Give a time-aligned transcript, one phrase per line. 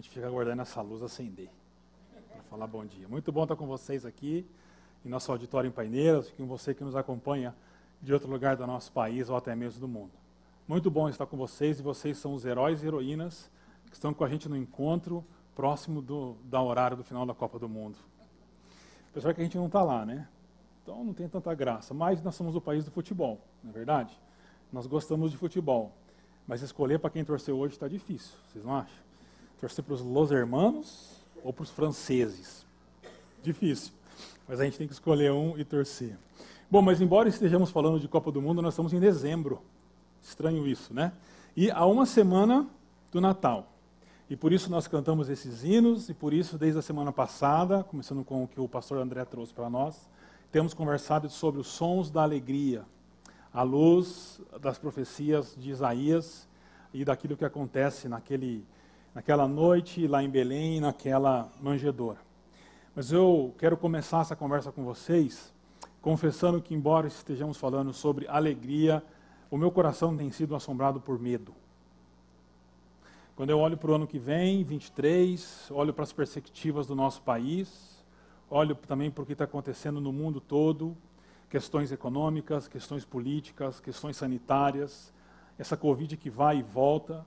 [0.00, 1.50] gente fica aguardando essa luz acender
[2.32, 3.06] para falar bom dia.
[3.06, 4.46] Muito bom estar com vocês aqui
[5.04, 7.54] em nosso auditório em Paineiras, com você que nos acompanha
[8.00, 10.12] de outro lugar do nosso país ou até mesmo do mundo.
[10.66, 13.50] Muito bom estar com vocês e vocês são os heróis e heroínas
[13.88, 15.22] que estão com a gente no encontro
[15.54, 17.98] próximo do da horário do final da Copa do Mundo.
[19.10, 20.26] Apesar que a gente não está lá, né?
[20.82, 21.92] Então não tem tanta graça.
[21.92, 24.18] Mas nós somos o país do futebol, não é verdade?
[24.72, 25.92] Nós gostamos de futebol.
[26.46, 29.09] Mas escolher para quem torcer hoje está difícil, vocês não acham?
[29.60, 32.66] Torcer para os Los Hermanos ou para os franceses?
[33.42, 33.92] Difícil.
[34.48, 36.16] Mas a gente tem que escolher um e torcer.
[36.70, 39.60] Bom, mas embora estejamos falando de Copa do Mundo, nós estamos em dezembro.
[40.22, 41.12] Estranho isso, né?
[41.56, 42.66] E há uma semana
[43.12, 43.70] do Natal.
[44.30, 48.24] E por isso nós cantamos esses hinos, e por isso, desde a semana passada, começando
[48.24, 50.08] com o que o pastor André trouxe para nós,
[50.52, 52.84] temos conversado sobre os sons da alegria,
[53.52, 56.48] à luz das profecias de Isaías
[56.94, 58.64] e daquilo que acontece naquele,
[59.14, 62.18] naquela noite lá em Belém, naquela manjedoura.
[62.94, 65.52] Mas eu quero começar essa conversa com vocês
[66.00, 69.02] confessando que, embora estejamos falando sobre alegria,
[69.50, 71.54] o meu coração tem sido assombrado por medo.
[73.36, 77.22] Quando eu olho para o ano que vem, 23, olho para as perspectivas do nosso
[77.22, 78.04] país,
[78.48, 80.96] olho também para o que está acontecendo no mundo todo,
[81.48, 85.12] questões econômicas, questões políticas, questões sanitárias,
[85.58, 87.26] essa Covid que vai e volta,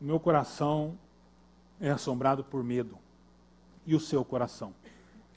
[0.00, 0.98] o meu coração
[1.86, 2.96] é assombrado por medo.
[3.86, 4.72] E o seu coração?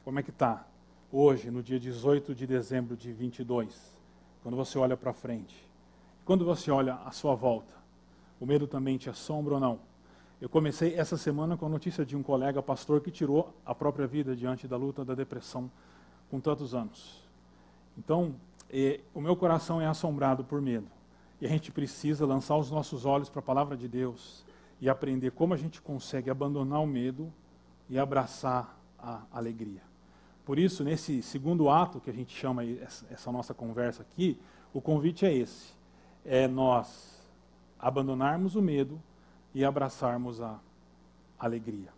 [0.06, 0.66] Como é que está
[1.12, 3.76] hoje, no dia 18 de dezembro de 22,
[4.42, 5.67] quando você olha para frente?
[6.23, 7.73] Quando você olha à sua volta,
[8.39, 9.80] o medo também te assombra ou não?
[10.39, 14.08] Eu comecei essa semana com a notícia de um colega pastor que tirou a própria
[14.08, 15.70] vida diante da luta da depressão
[16.30, 17.28] com tantos anos.
[17.98, 18.36] Então,
[18.70, 20.88] é, o meu coração é assombrado por medo.
[21.42, 24.47] E a gente precisa lançar os nossos olhos para a palavra de Deus
[24.80, 27.33] e aprender como a gente consegue abandonar o medo
[27.89, 29.81] e abraçar a alegria.
[30.45, 32.64] Por isso, nesse segundo ato que a gente chama
[33.09, 34.39] essa, nossa conversa aqui,
[34.73, 35.73] o convite é esse:
[36.23, 37.21] é nós
[37.80, 39.02] abandonarmos o medo
[39.54, 40.60] e abraçarmos a
[41.39, 41.89] alegria.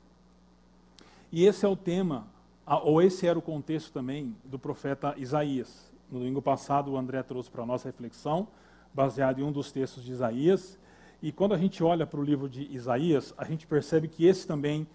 [1.31, 2.25] E esse é o tema,
[2.65, 5.91] ou esse era o contexto também do profeta Isaías.
[6.11, 8.47] No domingo passado, o André trouxe para a nossa reflexão,
[8.91, 10.79] baseado em um dos textos de Isaías.
[11.21, 14.47] E quando a gente olha para o livro de Isaías, a gente percebe que esse
[14.47, 14.87] também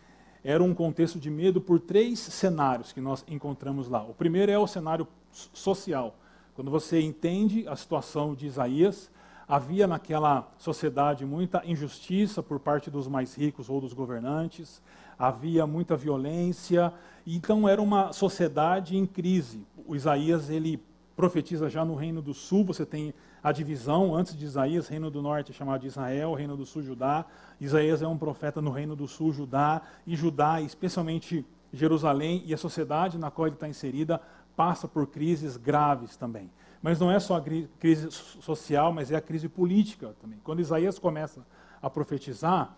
[0.42, 4.02] era um contexto de medo por três cenários que nós encontramos lá.
[4.02, 6.16] O primeiro é o cenário social.
[6.54, 9.10] Quando você entende a situação de Isaías,
[9.46, 14.82] havia naquela sociedade muita injustiça por parte dos mais ricos ou dos governantes,
[15.18, 16.92] havia muita violência,
[17.26, 19.66] então era uma sociedade em crise.
[19.86, 20.82] O Isaías ele
[21.14, 23.12] profetiza já no reino do sul, você tem
[23.44, 26.82] a divisão antes de Isaías, reino do norte é chamado de Israel, reino do sul
[26.82, 27.26] Judá.
[27.60, 32.56] Isaías é um profeta no reino do sul Judá, e Judá, especialmente Jerusalém e a
[32.56, 34.18] sociedade na qual ele está inserida,
[34.56, 36.50] passa por crises graves também.
[36.80, 37.42] Mas não é só a
[37.78, 40.38] crise social, mas é a crise política também.
[40.42, 41.46] Quando Isaías começa
[41.82, 42.74] a profetizar,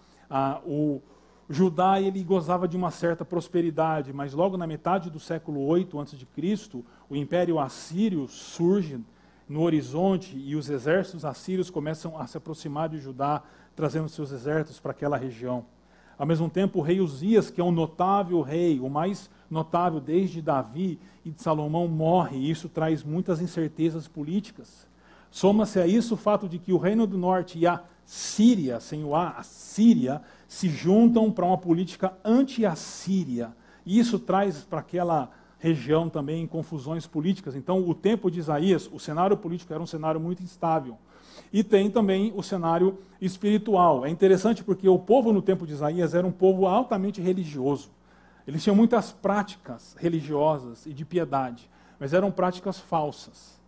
[0.67, 1.01] o,
[1.49, 6.27] Judá ele gozava de uma certa prosperidade, mas logo na metade do século 8 a.C.,
[7.09, 9.01] o Império Assírio surge
[9.49, 13.43] no horizonte e os exércitos assírios começam a se aproximar de Judá,
[13.75, 15.65] trazendo seus exércitos para aquela região.
[16.19, 20.41] Ao mesmo tempo, o rei Uzias, que é um notável rei, o mais notável desde
[20.41, 24.87] Davi e de Salomão, morre, e isso traz muitas incertezas políticas.
[25.31, 29.05] Soma-se a isso o fato de que o Reino do Norte e a Síria, sem
[29.05, 33.55] o A, a Síria, se juntam para uma política anti-assíria.
[33.85, 37.55] E isso traz para aquela região também confusões políticas.
[37.55, 40.99] Então, o tempo de Isaías, o cenário político era um cenário muito instável.
[41.53, 44.05] E tem também o cenário espiritual.
[44.05, 47.91] É interessante porque o povo no tempo de Isaías era um povo altamente religioso.
[48.47, 51.69] Eles tinham muitas práticas religiosas e de piedade,
[51.99, 53.61] mas eram práticas falsas.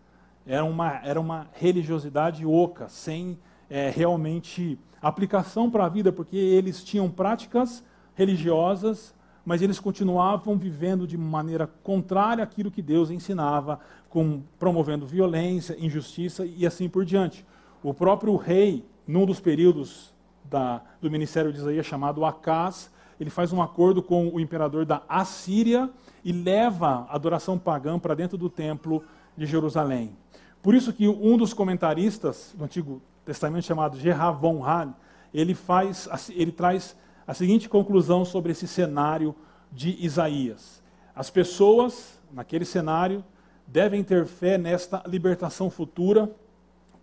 [0.46, 3.38] Era uma, era uma religiosidade oca, sem
[3.68, 7.84] é, realmente aplicação para a vida, porque eles tinham práticas
[8.14, 9.14] religiosas,
[9.48, 13.80] mas eles continuavam vivendo de maneira contrária àquilo que Deus ensinava,
[14.10, 17.46] com, promovendo violência, injustiça e assim por diante.
[17.82, 20.12] O próprio rei, num dos períodos
[20.44, 25.00] da, do ministério de Isaías, chamado Acás, ele faz um acordo com o imperador da
[25.08, 25.88] Assíria
[26.22, 29.02] e leva a adoração pagã para dentro do templo
[29.34, 30.14] de Jerusalém.
[30.62, 34.92] Por isso que um dos comentaristas do Antigo Testamento chamado Gerard von Hahn,
[35.32, 36.94] ele, faz, ele traz
[37.28, 39.34] a seguinte conclusão sobre esse cenário
[39.70, 40.82] de Isaías.
[41.14, 43.22] As pessoas, naquele cenário,
[43.66, 46.34] devem ter fé nesta libertação futura,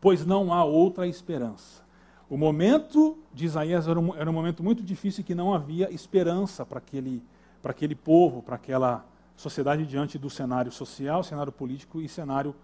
[0.02, 1.84] pois não há outra esperança.
[2.28, 6.66] O momento de Isaías era um, era um momento muito difícil que não havia esperança
[6.66, 7.22] para aquele,
[7.62, 9.06] para aquele povo, para aquela
[9.36, 12.56] sociedade diante do cenário social, cenário político e cenário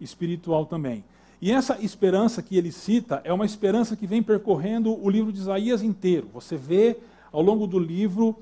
[0.00, 1.04] espiritual também.
[1.42, 5.40] E essa esperança que ele cita é uma esperança que vem percorrendo o livro de
[5.40, 6.28] Isaías inteiro.
[6.32, 6.98] Você vê
[7.32, 8.38] ao longo do livro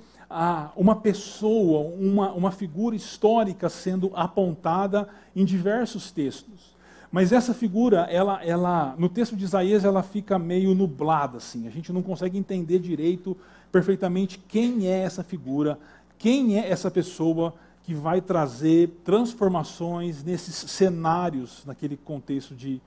[0.77, 6.77] uma pessoa, uma, uma figura histórica sendo apontada em diversos textos.
[7.11, 11.67] Mas essa figura, ela, ela, no texto de Isaías, ela fica meio nublada, assim.
[11.67, 13.35] A gente não consegue entender direito,
[13.73, 15.79] perfeitamente, quem é essa figura,
[16.19, 22.81] quem é essa pessoa que vai trazer transformações nesses cenários, naquele contexto de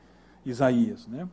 [0.46, 1.08] Isaías.
[1.08, 1.28] Né?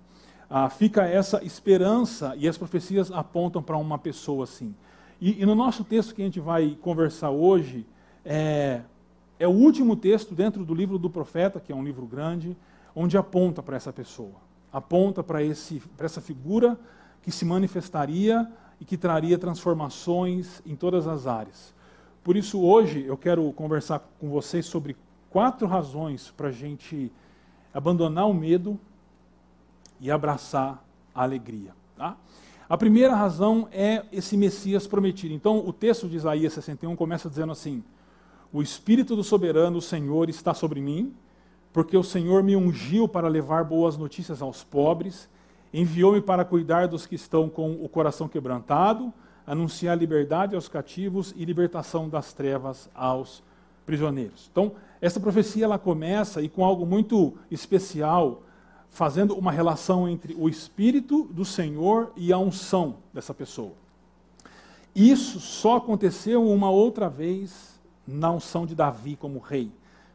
[0.49, 4.75] Ah, fica essa esperança e as profecias apontam para uma pessoa assim.
[5.21, 7.87] E, e, no nosso texto que a gente vai conversar hoje,
[8.25, 8.81] é,
[9.39, 12.57] é o último texto dentro do livro do profeta, que é um livro grande,
[12.97, 14.35] onde aponta para essa pessoa,
[14.73, 16.79] aponta para essa figura
[17.23, 21.75] que se manifestaria e que traria transformações em todas as áreas.
[22.25, 24.97] Por isso, hoje, eu quero conversar com vocês sobre
[25.29, 27.13] quatro razões para a gente
[27.73, 28.79] abandonar o medo
[30.01, 30.83] e abraçar
[31.15, 31.73] a alegria.
[31.97, 32.17] Tá?
[32.69, 35.35] A primeira razão é esse Messias prometido.
[35.35, 37.83] Então, o texto de Isaías 61 começa dizendo assim:
[38.53, 41.15] O Espírito do Soberano, o Senhor, está sobre mim,
[41.73, 45.29] porque o Senhor me ungiu para levar boas notícias aos pobres,
[45.73, 49.13] enviou-me para cuidar dos que estão com o coração quebrantado
[49.51, 53.43] anunciar liberdade aos cativos e libertação das trevas aos
[53.85, 54.49] prisioneiros.
[54.53, 58.45] Então, essa profecia ela começa e com algo muito especial,
[58.91, 63.73] fazendo uma relação entre o espírito do Senhor e a unção dessa pessoa.
[64.95, 69.71] Isso só aconteceu uma outra vez na unção de Davi como rei.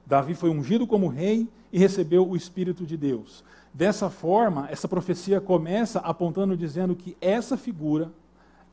[0.06, 3.44] Davi foi ungido como rei e recebeu o espírito de Deus.
[3.74, 8.12] Dessa forma, essa profecia começa apontando dizendo que essa figura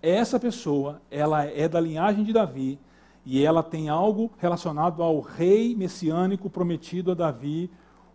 [0.03, 2.77] essa pessoa, ela é da linhagem de Davi
[3.25, 7.71] e ela tem algo relacionado ao rei messiânico prometido a Davi,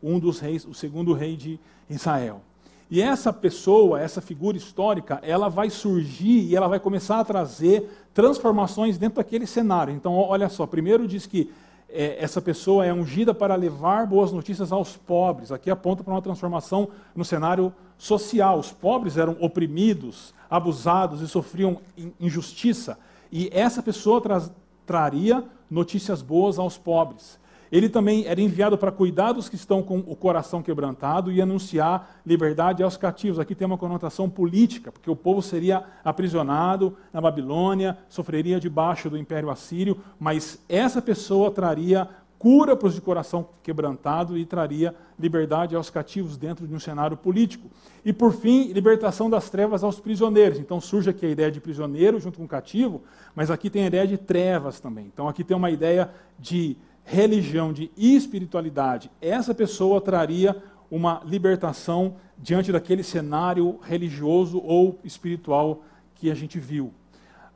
[0.08, 1.60] um dos reis, o segundo rei de
[1.90, 2.42] Israel.
[2.90, 7.90] E essa pessoa, essa figura histórica, ela vai surgir e ela vai começar a trazer
[8.14, 9.94] transformações dentro daquele cenário.
[9.94, 11.52] Então, olha só, primeiro diz que
[11.90, 15.52] é, essa pessoa é ungida para levar boas notícias aos pobres.
[15.52, 18.58] Aqui aponta para uma transformação no cenário social.
[18.60, 21.80] Os pobres eram oprimidos, abusados e sofriam
[22.20, 22.98] injustiça.
[23.32, 24.42] E essa pessoa tra
[24.86, 27.38] traria notícias boas aos pobres.
[27.72, 32.20] Ele também era enviado para cuidar dos que estão com o coração quebrantado e anunciar
[32.26, 33.40] liberdade aos cativos.
[33.40, 39.18] Aqui tem uma conotação política, porque o povo seria aprisionado na Babilônia, sofreria debaixo do
[39.18, 45.76] Império Assírio, mas essa pessoa traria cura para os de coração quebrantado e traria liberdade
[45.76, 47.70] aos cativos dentro de um cenário político.
[48.06, 50.60] E, por fim, libertação das trevas aos prisioneiros.
[50.60, 53.02] Então surge aqui a ideia de prisioneiro junto com cativo,
[53.36, 55.06] mas aqui tem a ideia de trevas também.
[55.12, 56.78] Então aqui tem uma ideia de
[57.10, 60.62] religião, de espiritualidade, essa pessoa traria
[60.92, 65.84] uma libertação diante daquele cenário religioso ou espiritual
[66.16, 66.94] que a gente viu.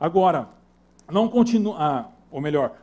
[0.00, 0.48] Agora,
[1.10, 2.78] não continua, ah, ou melhor,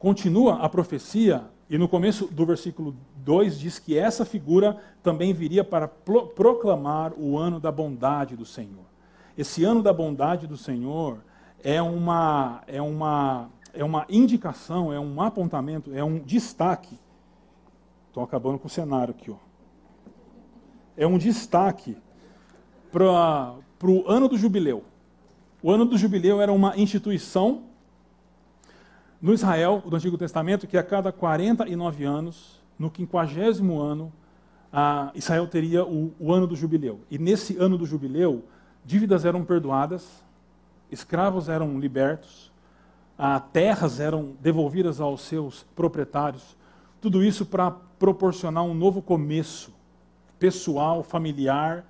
[0.00, 5.62] continua a profecia e no começo do versículo 2 diz que essa figura também viria
[5.62, 8.84] para pro proclamar o ano da bondade do Senhor.
[9.38, 11.18] Esse ano da bondade do Senhor
[11.62, 16.98] é uma, é uma é uma indicação, é um apontamento, é um destaque.
[18.08, 19.30] Estou acabando com o cenário aqui.
[19.30, 19.36] Ó.
[20.96, 21.96] É um destaque
[22.90, 24.84] para o ano do jubileu.
[25.62, 27.62] O ano do jubileu era uma instituição
[29.20, 34.12] no Israel, do Antigo Testamento, que a cada 49 anos, no quinquagésimo ano,
[35.14, 37.00] Israel teria o, o ano do jubileu.
[37.10, 38.44] E nesse ano do jubileu,
[38.84, 40.24] dívidas eram perdoadas,
[40.90, 42.49] escravos eram libertos,
[43.52, 46.56] terras eram devolvidas aos seus proprietários.
[47.00, 49.72] Tudo isso para proporcionar um novo começo
[50.38, 51.84] pessoal, familiar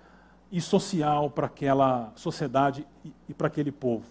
[0.50, 2.84] e social para aquela sociedade
[3.28, 4.04] e para aquele povo.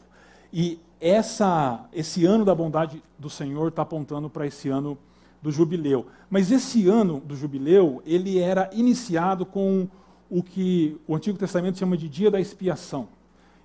[0.52, 4.98] E essa, esse ano da bondade do Senhor está apontando para esse ano
[5.42, 6.08] do jubileu.
[6.30, 9.88] Mas esse ano do jubileu, ele era iniciado com
[10.30, 13.08] o que o Antigo Testamento chama de dia da expiação.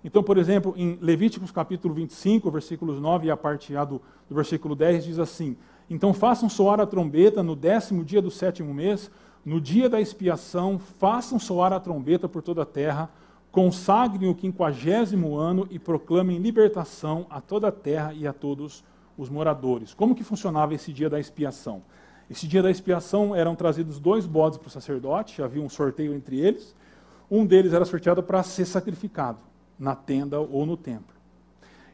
[0.05, 4.35] Então, por exemplo, em Levíticos capítulo 25, versículos 9 e a parte A do, do
[4.35, 5.57] versículo 10 diz assim:
[5.89, 9.11] Então façam soar a trombeta no décimo dia do sétimo mês,
[9.43, 13.09] no dia da expiação, façam soar a trombeta por toda a terra,
[13.51, 18.85] consagrem o quinquagésimo ano e proclamem libertação a toda a terra e a todos
[19.17, 19.95] os moradores.
[19.95, 21.83] Como que funcionava esse dia da expiação?
[22.29, 26.39] Esse dia da expiação eram trazidos dois bodes para o sacerdote, havia um sorteio entre
[26.39, 26.75] eles.
[27.31, 29.39] Um deles era sorteado para ser sacrificado
[29.79, 31.15] na tenda ou no templo.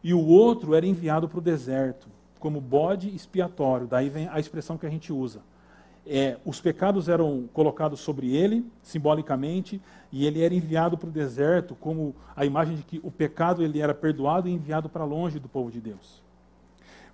[0.03, 2.09] E o outro era enviado para o deserto,
[2.39, 3.87] como bode expiatório.
[3.87, 5.41] Daí vem a expressão que a gente usa.
[6.07, 11.75] É, os pecados eram colocados sobre ele, simbolicamente, e ele era enviado para o deserto
[11.75, 15.49] como a imagem de que o pecado ele era perdoado e enviado para longe do
[15.49, 16.23] povo de Deus.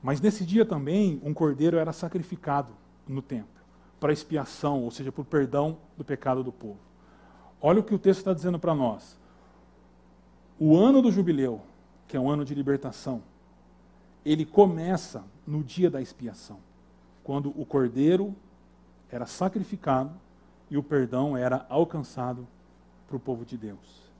[0.02, 2.72] Mas nesse dia também, um cordeiro era sacrificado
[3.08, 3.60] no templo,
[3.98, 6.78] para expiação, ou seja, para o perdão do pecado do povo.
[7.60, 9.18] Olha o que o texto está dizendo para nós.
[10.58, 11.60] O ano do jubileu,
[12.08, 13.22] que é um ano de libertação,
[14.24, 16.58] ele começa no dia da expiação,
[17.22, 18.34] quando o cordeiro
[19.10, 20.12] era sacrificado
[20.70, 22.46] e o perdão era alcançado
[23.06, 24.10] para o povo de Deus.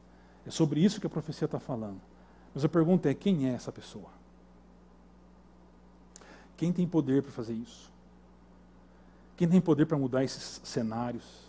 [0.47, 2.01] É sobre isso que a profecia está falando.
[2.55, 4.11] Mas a pergunta é: quem é essa pessoa?
[6.57, 7.93] Quem tem poder para fazer isso?
[9.37, 11.45] Quem tem poder para mudar esses cenários?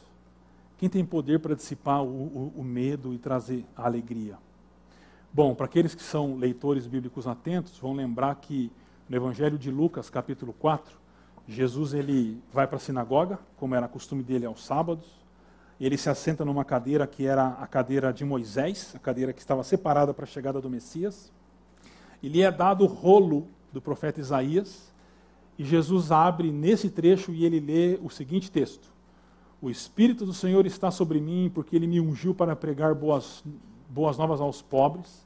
[0.77, 4.37] Quem tem poder para dissipar o, o, o medo e trazer a alegria?
[5.33, 8.71] Bom, para aqueles que são leitores bíblicos atentos, vão lembrar que
[9.07, 10.97] no Evangelho de Lucas, capítulo 4,
[11.47, 15.05] Jesus ele vai para a sinagoga, como era costume dele aos sábados,
[15.79, 19.63] ele se assenta numa cadeira que era a cadeira de Moisés, a cadeira que estava
[19.63, 21.31] separada para a chegada do Messias.
[22.21, 24.91] E lhe é dado o rolo do profeta Isaías,
[25.57, 28.91] e Jesus abre nesse trecho e ele lê o seguinte texto:
[29.61, 33.43] O Espírito do Senhor está sobre mim, porque ele me ungiu para pregar boas,
[33.89, 35.25] boas novas aos pobres,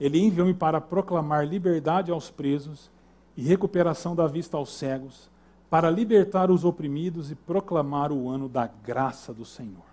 [0.00, 2.90] ele enviou-me para proclamar liberdade aos presos
[3.36, 5.30] e recuperação da vista aos cegos,
[5.70, 9.84] para libertar os oprimidos e proclamar o ano da graça do Senhor.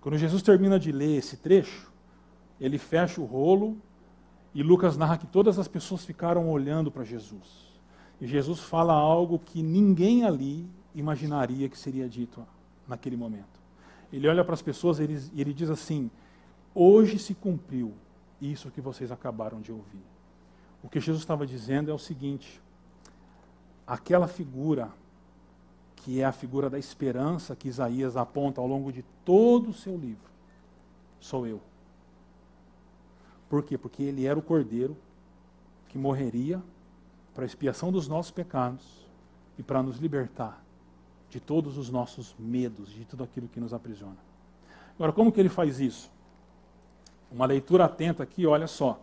[0.00, 1.90] Quando Jesus termina de ler esse trecho,
[2.60, 3.76] ele fecha o rolo
[4.54, 7.72] e Lucas narra que todas as pessoas ficaram olhando para Jesus.
[8.20, 12.46] E Jesus fala algo que ninguém ali imaginaria que seria dito
[12.86, 13.60] naquele momento.
[14.12, 16.10] Ele olha para as pessoas e ele, ele diz assim:
[16.74, 17.92] Hoje se cumpriu
[18.40, 20.02] isso que vocês acabaram de ouvir.
[20.82, 22.60] O que Jesus estava dizendo é o seguinte:
[23.86, 24.90] aquela figura,
[25.96, 29.96] que é a figura da esperança que Isaías aponta ao longo de todo o seu
[29.96, 30.30] livro,
[31.20, 31.60] sou eu.
[33.48, 33.76] Por quê?
[33.76, 34.96] Porque ele era o cordeiro
[35.88, 36.62] que morreria
[37.34, 39.06] para a expiação dos nossos pecados
[39.58, 40.62] e para nos libertar
[41.28, 44.16] de todos os nossos medos, de tudo aquilo que nos aprisiona.
[44.94, 46.10] Agora, como que ele faz isso?
[47.32, 49.00] Uma leitura atenta aqui, olha só.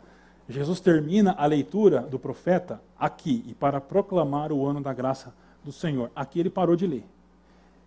[0.48, 5.34] Jesus termina a leitura do profeta aqui, e para proclamar o ano da graça
[5.64, 6.12] do Senhor.
[6.16, 7.06] Aqui ele parou de ler.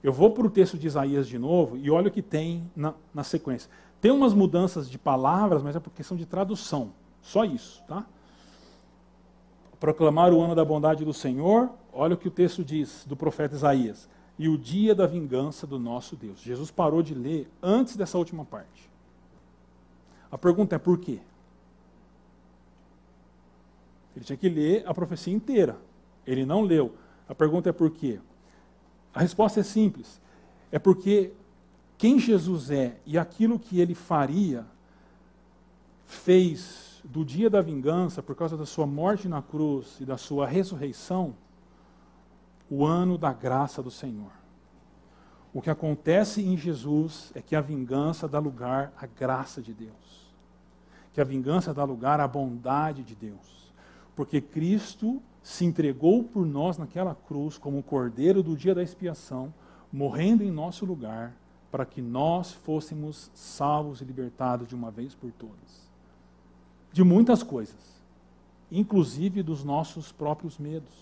[0.03, 2.95] Eu vou para o texto de Isaías de novo e olha o que tem na,
[3.15, 3.71] na sequência.
[4.01, 6.91] Tem umas mudanças de palavras, mas é por questão de tradução.
[7.21, 8.05] Só isso, tá?
[9.83, 13.57] proclamar o ano da bondade do Senhor, olha o que o texto diz do profeta
[13.57, 14.09] Isaías,
[14.39, 16.41] e o dia da vingança do nosso Deus.
[16.41, 18.89] Jesus parou de ler antes dessa última parte.
[20.33, 21.21] A pergunta é por quê?
[24.17, 25.79] Ele tinha que ler a profecia inteira.
[26.27, 26.95] Ele não leu.
[27.29, 28.19] A pergunta é por quê?
[29.15, 30.21] A resposta é simples.
[30.71, 31.33] É porque
[31.99, 34.67] quem Jesus é e aquilo que ele faria
[36.07, 40.47] fez do dia da vingança, por causa da sua morte na cruz e da sua
[40.47, 41.35] ressurreição,
[42.71, 44.33] o ano da graça do Senhor.
[45.53, 50.22] O que acontece em Jesus é que a vingança dá lugar à graça de Deus.
[51.13, 53.73] Que a vingança dá lugar à bondade de Deus.
[54.17, 59.53] Porque Cristo se entregou por nós naquela cruz como o cordeiro do dia da expiação,
[59.93, 61.35] morrendo em nosso lugar,
[61.71, 65.93] para que nós fôssemos salvos e libertados de uma vez por todas
[66.93, 68.03] de muitas coisas,
[68.71, 70.93] inclusive dos nossos próprios medos.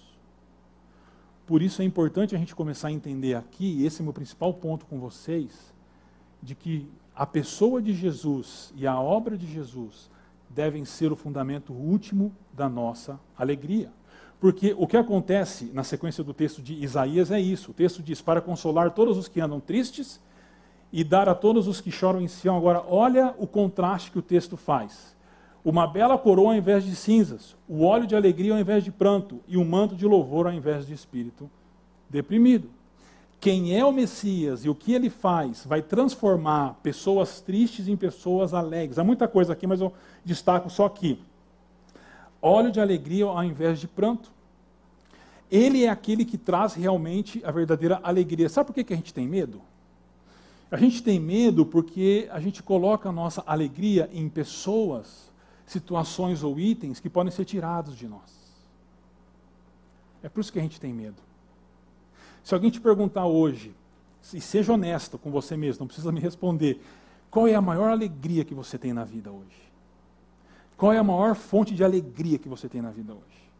[1.47, 4.55] Por isso é importante a gente começar a entender aqui, esse é o meu principal
[4.55, 5.75] ponto com vocês,
[6.41, 6.89] de que
[7.21, 10.09] a pessoa de Jesus e a obra de Jesus
[10.49, 13.93] devem ser o fundamento último da nossa alegria.
[14.41, 17.73] Porque o que acontece na sequência do texto de Isaías é isso.
[17.73, 20.19] O texto diz: Para consolar todos os que andam tristes
[20.91, 22.57] e dar a todos os que choram em Sião.
[22.57, 25.15] Agora, olha o contraste que o texto faz
[25.63, 29.41] uma bela coroa ao invés de cinzas, o óleo de alegria ao invés de pranto
[29.47, 31.51] e um manto de louvor ao invés de espírito
[32.09, 32.71] deprimido.
[33.41, 38.53] Quem é o Messias e o que ele faz vai transformar pessoas tristes em pessoas
[38.53, 38.99] alegres.
[38.99, 41.19] Há muita coisa aqui, mas eu destaco só aqui.
[42.43, 44.31] Óleo de alegria ao invés de pranto.
[45.51, 48.49] Ele é aquele que traz realmente a verdadeira alegria.
[48.49, 49.63] Sabe por que a gente tem medo?
[50.71, 55.31] A gente tem medo porque a gente coloca a nossa alegria em pessoas
[55.67, 58.41] situações ou itens que podem ser tirados de nós.
[60.23, 61.30] É por isso que a gente tem medo.
[62.43, 63.75] Se alguém te perguntar hoje,
[64.35, 66.81] e seja honesto com você mesmo, não precisa me responder,
[67.31, 69.71] Qual é a maior alegria que você tem na vida hoje?
[70.77, 73.51] Qual é a maior fonte de alegria que você tem na vida hoje?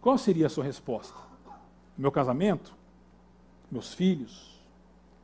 [0.00, 1.18] Qual seria a sua resposta?
[1.96, 2.72] Meu casamento?
[3.70, 4.60] Meus filhos?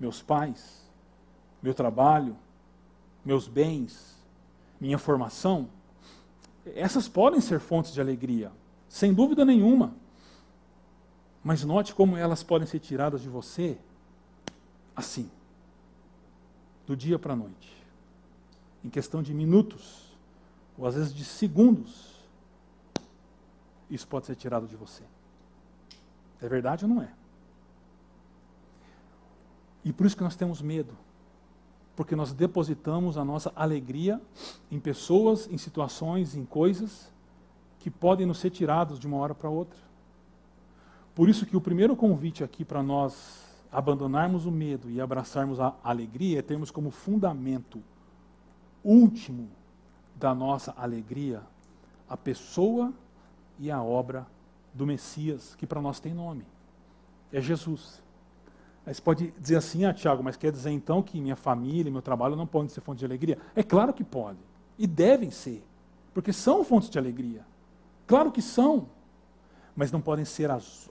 [0.01, 0.91] Meus pais?
[1.63, 2.37] Meu trabalho?
[3.25, 4.17] Meus bens?
[4.81, 5.69] Minha formação?
[6.75, 8.51] Essas podem ser fontes de alegria,
[8.89, 9.95] sem dúvida nenhuma.
[11.45, 13.79] Mas note como elas podem ser tiradas de você
[14.97, 15.31] assim,
[16.87, 17.71] do dia para a noite,
[18.83, 20.17] em questão de minutos
[20.79, 22.15] ou às vezes de segundos,
[23.91, 25.03] isso pode ser tirado de você.
[26.41, 27.13] É verdade ou não é?
[29.85, 30.97] E por isso que nós temos medo.
[31.95, 34.21] Porque nós depositamos a nossa alegria
[34.71, 37.13] em pessoas, em situações, em coisas
[37.79, 39.79] que podem nos ser tirados de uma hora para outra.
[41.15, 45.75] Por isso que o primeiro convite aqui para nós abandonarmos o medo e abraçarmos a
[45.83, 47.83] alegria é termos como fundamento
[48.83, 49.49] último
[50.17, 51.43] da nossa alegria
[52.09, 52.93] a pessoa
[53.59, 54.27] e a obra
[54.73, 56.45] do Messias, que para nós tem nome.
[57.33, 58.03] É Jesus.
[58.87, 62.03] Aí você pode dizer assim, ah, Tiago, mas quer dizer então que minha família, meu
[62.03, 63.39] trabalho não podem ser fonte de alegria?
[63.55, 64.39] É claro que pode.
[64.79, 65.65] E devem ser.
[66.13, 67.47] Porque são fontes de alegria.
[68.07, 68.89] Claro que são.
[69.77, 70.89] Mas não podem ser as,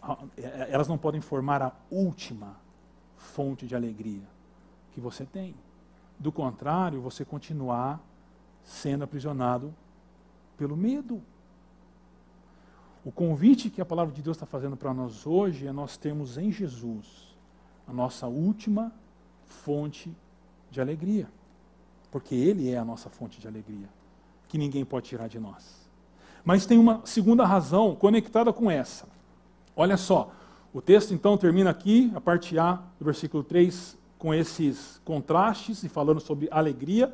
[0.70, 2.58] elas não podem formar a última
[3.18, 4.24] fonte de alegria
[4.92, 5.56] que você tem.
[6.20, 8.00] Do contrário, você continuar
[8.63, 9.74] sendo aprisionado
[10.58, 11.22] pelo medo.
[13.04, 16.38] O convite que a palavra de Deus está fazendo para nós hoje é nós termos
[16.38, 17.36] em Jesus
[17.88, 18.94] a nossa última
[19.46, 20.16] fonte
[20.72, 21.28] de alegria.
[22.12, 23.90] Porque Ele é a nossa fonte de alegria,
[24.48, 25.83] que ninguém pode tirar de nós.
[26.44, 29.08] Mas tem uma segunda razão conectada com essa.
[29.76, 30.32] Olha só,
[30.74, 35.90] o texto então termina aqui, a parte A do versículo 3, com esses contrastes e
[35.90, 37.14] falando sobre alegria.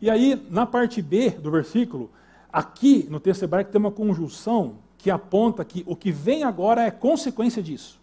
[0.00, 2.10] E aí, na parte B do versículo,
[2.52, 6.90] aqui no texto hebraico tem uma conjunção que aponta que o que vem agora é
[6.90, 8.00] consequência disso.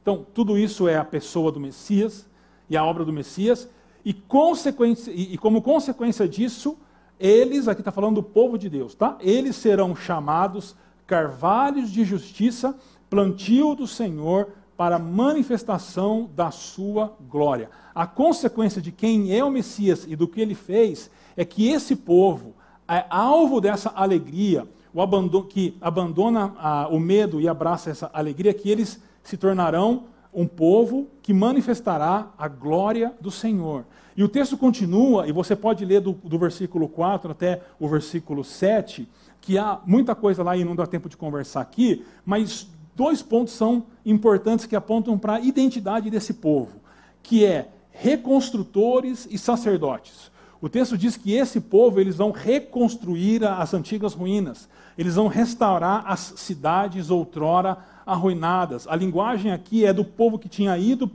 [0.00, 2.26] Então, tudo isso é a pessoa do Messias
[2.68, 3.68] e a obra do Messias,
[4.04, 6.78] e, consequência, e, e como consequência disso,
[7.18, 9.16] eles, aqui está falando do povo de Deus, tá?
[9.20, 10.74] Eles serão chamados
[11.06, 12.76] carvalhos de justiça,
[13.08, 17.70] plantio do Senhor para manifestação da sua glória.
[17.94, 21.94] A consequência de quem é o Messias e do que ele fez é que esse
[21.94, 22.54] povo
[22.88, 28.52] é alvo dessa alegria, o abandono, que abandona a, o medo e abraça essa alegria,
[28.52, 33.84] que eles se tornarão um povo que manifestará a glória do Senhor.
[34.16, 38.44] E o texto continua, e você pode ler do, do versículo 4 até o versículo
[38.44, 39.08] 7,
[39.40, 43.54] que há muita coisa lá e não dá tempo de conversar aqui, mas dois pontos
[43.54, 46.80] são importantes que apontam para a identidade desse povo,
[47.22, 50.32] que é reconstrutores e sacerdotes.
[50.60, 56.04] O texto diz que esse povo eles vão reconstruir as antigas ruínas, eles vão restaurar
[56.06, 58.86] as cidades outrora arruinadas.
[58.88, 61.06] A linguagem aqui é do povo que tinha ido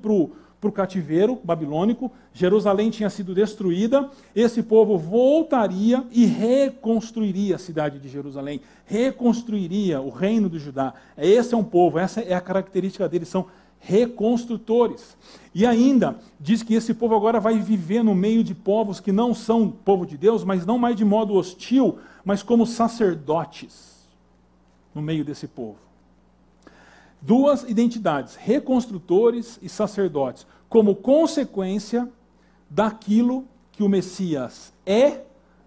[0.60, 7.98] para o cativeiro babilônico, Jerusalém tinha sido destruída, esse povo voltaria e reconstruiria a cidade
[7.98, 10.94] de Jerusalém, reconstruiria o reino de Judá.
[11.18, 13.48] Esse é um povo, essa é a característica deles, são
[13.80, 15.18] reconstrutores.
[15.56, 19.34] E ainda diz que esse povo agora vai viver no meio de povos que não
[19.34, 24.08] são povo de Deus, mas não mais de modo hostil, mas como sacerdotes
[24.94, 25.89] no meio desse povo.
[27.22, 32.10] Duas identidades, reconstrutores e sacerdotes, como consequência
[32.70, 35.22] daquilo que o Messias é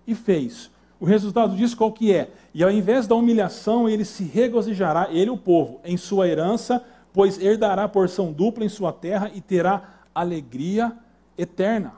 [0.07, 0.71] e fez.
[0.99, 2.31] O resultado disso qual que é?
[2.55, 7.41] E ao invés da humilhação, ele se regozijará, ele o povo, em sua herança, pois
[7.41, 10.97] herdará porção dupla em sua terra e terá alegria
[11.37, 11.95] eterna.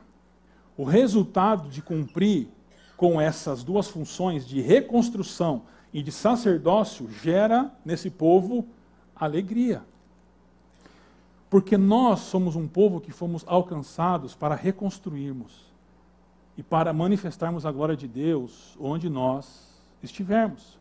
[0.76, 2.48] O resultado de cumprir
[2.96, 5.62] com essas duas funções de reconstrução
[5.92, 8.66] e de sacerdócio gera nesse povo
[9.16, 9.82] alegria.
[11.48, 15.72] Porque nós somos um povo que fomos alcançados para reconstruirmos
[16.56, 19.68] e para manifestarmos a glória de Deus onde nós
[20.02, 20.78] estivermos.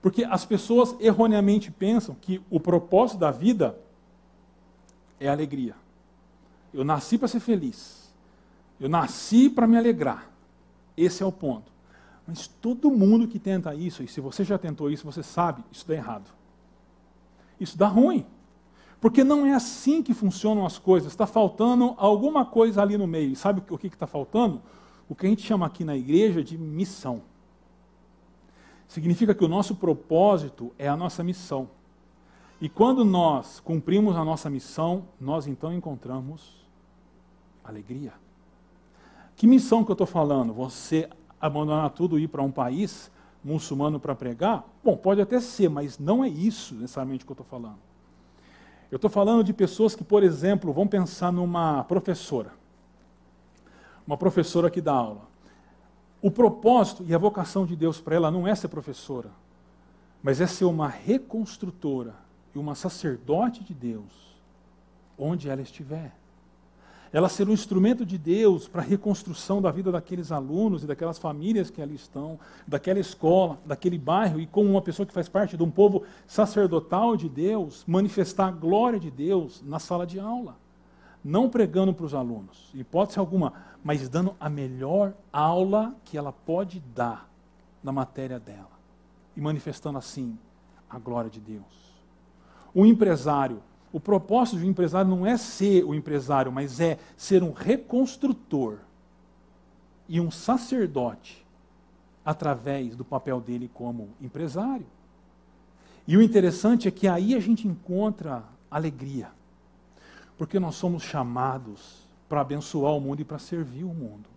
[0.00, 3.78] Porque as pessoas erroneamente pensam que o propósito da vida
[5.18, 5.74] é alegria.
[6.72, 8.12] Eu nasci para ser feliz.
[8.78, 10.30] Eu nasci para me alegrar.
[10.96, 11.72] Esse é o ponto.
[12.26, 15.86] Mas todo mundo que tenta isso, e se você já tentou isso, você sabe, isso
[15.86, 16.30] dá errado.
[17.64, 18.24] Isso dá ruim.
[19.00, 21.12] Porque não é assim que funcionam as coisas.
[21.12, 23.32] Está faltando alguma coisa ali no meio.
[23.32, 24.62] E sabe o que está faltando?
[25.08, 27.22] O que a gente chama aqui na igreja de missão.
[28.86, 31.68] Significa que o nosso propósito é a nossa missão.
[32.60, 36.64] E quando nós cumprimos a nossa missão, nós então encontramos
[37.64, 38.12] alegria.
[39.36, 40.52] Que missão que eu estou falando?
[40.54, 41.08] Você
[41.40, 43.10] abandonar tudo e ir para um país
[43.44, 44.64] muçulmano para pregar?
[44.82, 47.78] Bom, pode até ser, mas não é isso necessariamente que eu estou falando.
[48.90, 52.52] Eu estou falando de pessoas que, por exemplo, vão pensar numa professora.
[54.06, 55.22] Uma professora que dá aula.
[56.22, 59.30] O propósito e a vocação de Deus para ela não é ser professora,
[60.22, 62.14] mas é ser uma reconstrutora
[62.54, 64.34] e uma sacerdote de Deus,
[65.18, 66.14] onde ela estiver
[67.14, 71.16] ela ser um instrumento de Deus para a reconstrução da vida daqueles alunos e daquelas
[71.16, 75.56] famílias que ali estão, daquela escola, daquele bairro, e como uma pessoa que faz parte
[75.56, 80.56] de um povo sacerdotal de Deus, manifestar a glória de Deus na sala de aula.
[81.24, 83.52] Não pregando para os alunos, hipótese alguma,
[83.84, 87.30] mas dando a melhor aula que ela pode dar
[87.80, 88.74] na matéria dela,
[89.36, 90.36] e manifestando assim
[90.90, 91.94] a glória de Deus.
[92.74, 93.62] Um empresário
[93.94, 98.78] o propósito de um empresário não é ser o empresário, mas é ser um reconstrutor
[100.08, 101.46] e um sacerdote
[102.24, 104.84] através do papel dele como empresário.
[106.08, 109.30] E o interessante é que aí a gente encontra alegria,
[110.36, 114.28] porque nós somos chamados para abençoar o mundo e para servir o mundo.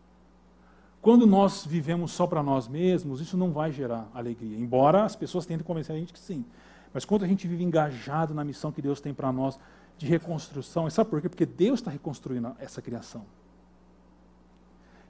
[1.02, 5.48] Quando nós vivemos só para nós mesmos, isso não vai gerar alegria, embora as pessoas
[5.48, 6.46] tentem convencer a gente que sim.
[6.94, 9.60] Mas quando a gente vive engajado na missão que Deus tem para nós
[9.98, 11.30] de reconstrução, e sabe por quê?
[11.30, 13.26] Porque Deus está reconstruindo essa criação.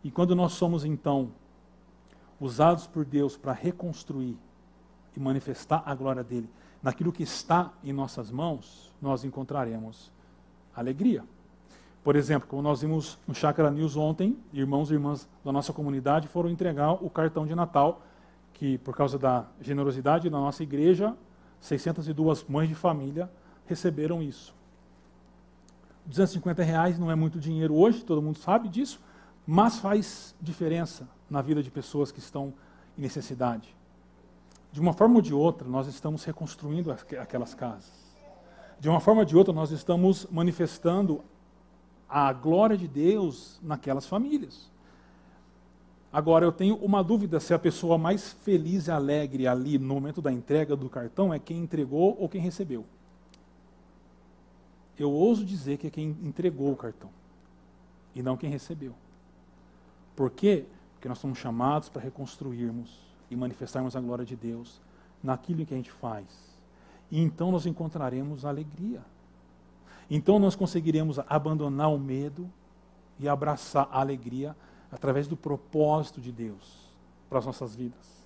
[0.04, 1.32] E quando nós somos, então,
[2.40, 4.38] usados por Deus para reconstruir
[5.16, 6.50] e manifestar a glória dele
[6.82, 10.12] naquilo que está em nossas mãos, nós encontraremos
[10.76, 11.24] alegria.
[12.04, 16.28] Por exemplo, como nós vimos no Chakra News ontem, irmãos e irmãs da nossa comunidade
[16.28, 18.02] foram entregar o cartão de Natal,
[18.54, 21.16] que por causa da generosidade da nossa igreja,
[21.60, 23.30] 602 mães de família
[23.66, 24.56] receberam isso.
[26.06, 29.00] 250 reais não é muito dinheiro hoje, todo mundo sabe disso,
[29.46, 32.54] mas faz diferença na vida de pessoas que estão
[32.98, 33.76] em necessidade.
[34.72, 37.92] De uma forma ou de outra, nós estamos reconstruindo aquelas casas.
[38.80, 41.24] De uma forma ou de outra, nós estamos manifestando
[42.08, 44.70] a glória de Deus naquelas famílias.
[46.12, 50.22] Agora, eu tenho uma dúvida se a pessoa mais feliz e alegre ali no momento
[50.22, 52.86] da entrega do cartão é quem entregou ou quem recebeu.
[54.98, 57.10] Eu ouso dizer que é quem entregou o cartão
[58.16, 58.96] e não quem recebeu.
[60.16, 60.66] Por quê?
[60.94, 64.82] Porque nós somos chamados para reconstruirmos e manifestarmos a glória de Deus
[65.22, 66.26] naquilo que a gente faz.
[67.12, 69.02] E então nós encontraremos alegria.
[70.10, 72.50] Então nós conseguiremos abandonar o medo
[73.20, 74.56] e abraçar a alegria
[74.92, 76.88] através do propósito de Deus
[77.30, 78.18] para as nossas vidas.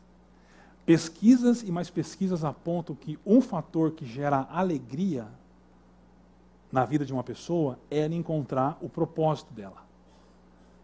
[0.86, 5.28] Pesquisas e mais pesquisas apontam que um fator que gera alegria
[6.71, 9.86] na vida de uma pessoa é encontrar o propósito dela.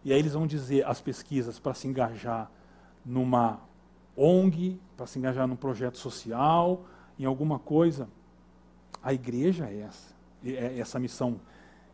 [0.04, 2.50] E aí eles vão dizer as pesquisas para se engajar
[3.04, 3.60] numa
[4.16, 6.84] ONG, para se engajar num projeto social,
[7.18, 8.08] em alguma coisa.
[9.02, 10.14] A igreja é essa,
[10.44, 11.40] é essa missão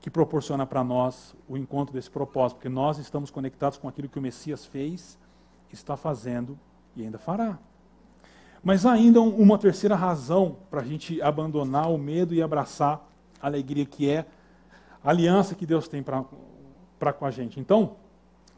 [0.05, 4.19] que proporciona para nós o encontro desse propósito, porque nós estamos conectados com aquilo que
[4.19, 5.19] o Messias fez,
[5.73, 6.59] está fazendo
[6.95, 7.59] e ainda fará.
[8.62, 13.03] Mas ainda uma terceira razão para a gente abandonar o medo e abraçar
[13.40, 14.27] a alegria que é
[15.03, 17.59] a aliança que Deus tem para com a gente.
[17.59, 17.97] Então,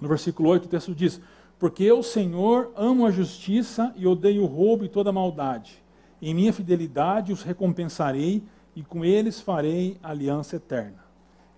[0.01, 1.21] no versículo 8 o texto diz:
[1.61, 5.81] Porque eu, Senhor, amo a justiça e odeio o roubo e toda maldade.
[6.21, 8.43] Em minha fidelidade os recompensarei
[8.75, 11.06] e com eles farei aliança eterna.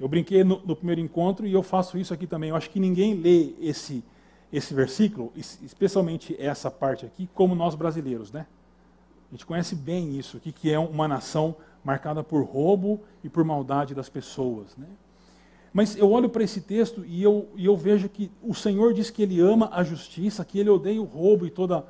[0.00, 2.50] Eu brinquei no, no, primeiro encontro e eu faço isso aqui também.
[2.50, 4.04] Eu acho que ninguém lê esse,
[4.52, 8.46] esse versículo, especialmente essa parte aqui, como nós brasileiros, né?
[9.30, 13.44] A gente conhece bem isso, aqui, que é uma nação marcada por roubo e por
[13.44, 14.86] maldade das pessoas, né?
[15.72, 19.10] Mas eu olho para esse texto e eu, e eu vejo que o Senhor diz
[19.10, 21.84] que Ele ama a justiça, que Ele odeia o roubo e toda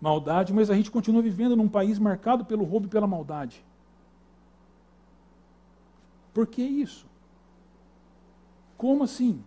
[0.00, 3.64] maldade, mas a gente continua vivendo num país marcado pelo roubo e pela maldade.
[6.34, 7.06] Por que isso?
[8.84, 9.40] Como assim?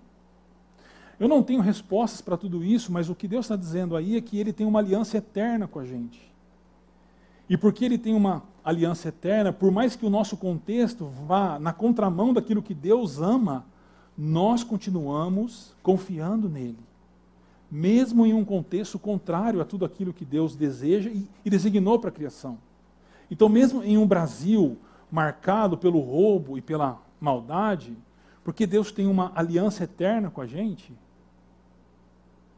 [1.19, 4.21] Eu não tenho respostas para tudo isso, mas o que Deus está dizendo aí é
[4.21, 6.19] que Ele tem uma aliança eterna com a gente.
[7.47, 11.71] E porque Ele tem uma aliança eterna, por mais que o nosso contexto vá na
[11.71, 13.63] contramão daquilo que Deus ama,
[14.17, 16.79] nós continuamos confiando nele.
[17.69, 22.11] Mesmo em um contexto contrário a tudo aquilo que Deus deseja e, designou para a
[22.11, 22.57] criação.
[23.29, 24.79] Então, mesmo em um Brasil
[25.11, 27.95] marcado pelo roubo e pela maldade,
[28.47, 30.93] porque Deus tem uma aliança eterna com a gente,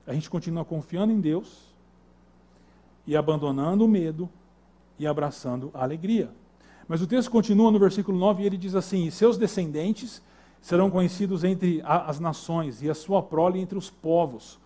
[0.05, 1.73] a gente continua confiando em Deus
[3.07, 4.29] e abandonando o medo
[4.99, 6.29] e abraçando a alegria.
[6.87, 10.21] Mas o texto continua no versículo 9 e ele diz assim: E seus descendentes
[10.61, 14.59] Serão conhecidos entre as nações e a sua prole entre os povos.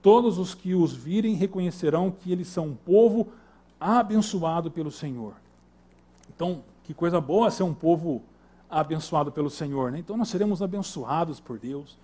[0.00, 3.28] Todos os que os virem reconhecerão que eles são um povo
[3.78, 5.34] abençoado pelo Senhor.
[6.34, 8.22] Então, que coisa boa ser um povo
[8.70, 9.98] abençoado pelo Senhor, né?
[9.98, 11.98] Então nós seremos abençoados por Deus.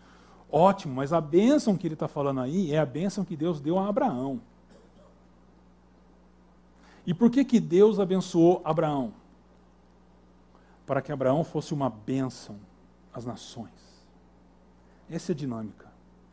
[0.50, 3.79] Ótimo, mas a bênção que ele está falando aí é a bênção que Deus deu
[3.79, 4.40] a Abraão.
[7.07, 9.12] E por que, que Deus abençoou Abraão?
[10.85, 12.57] Para que Abraão fosse uma bênção
[13.12, 13.70] às nações.
[15.09, 15.87] Essa é a dinâmica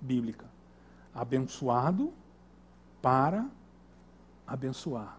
[0.04, 0.46] bíblica.
[1.14, 2.12] Abençoado
[3.02, 3.48] para
[4.46, 5.18] abençoar.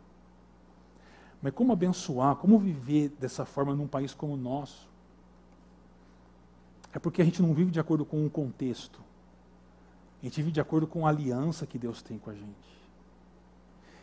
[1.41, 4.89] Mas como abençoar, como viver dessa forma num país como o nosso?
[6.95, 9.01] É porque a gente não vive de acordo com um contexto.
[10.23, 12.75] A gente vive de acordo com a aliança que Deus tem com a gente.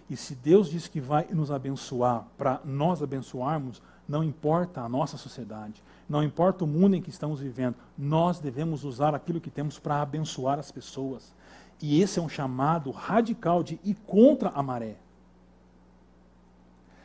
[0.10, 5.16] E se Deus diz que vai nos abençoar para nós abençoarmos, não importa a nossa
[5.16, 9.80] sociedade, não importa o mundo em que estamos vivendo, nós devemos usar aquilo que temos
[9.80, 11.34] para abençoar as pessoas.
[11.82, 14.98] E esse é um chamado radical de ir contra a maré.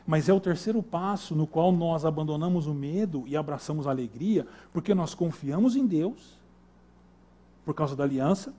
[0.07, 4.47] Mas é o terceiro passo no qual nós abandonamos o medo e abraçamos a alegria,
[4.71, 6.39] porque nós confiamos em Deus,
[7.65, 8.53] por causa da aliança,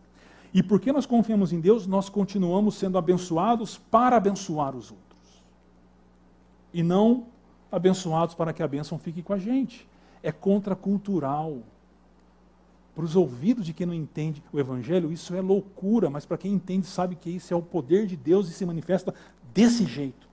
[0.53, 5.43] e porque nós confiamos em Deus, nós continuamos sendo abençoados para abençoar os outros.
[6.73, 7.27] E não
[7.73, 9.89] abençoados para que a bênção fique com a gente.
[10.23, 11.63] É contracultural.
[12.95, 16.53] Para os ouvidos de quem não entende o Evangelho, isso é loucura, mas para quem
[16.53, 19.15] entende, sabe que isso é o poder de Deus e se manifesta
[19.55, 20.28] desse jeito